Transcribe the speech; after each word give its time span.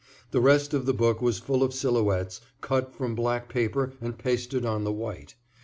The 0.31 0.39
rest 0.41 0.73
of 0.73 0.87
the 0.87 0.95
book 0.95 1.21
was 1.21 1.37
full 1.37 1.61
of 1.61 1.75
silhouettes, 1.75 2.41
cut 2.59 2.91
from 2.91 3.13
black 3.13 3.47
paper 3.49 3.93
and 4.01 4.17
pasted 4.17 4.65
on 4.65 4.83
the 4.83 4.91
white. 4.91 5.35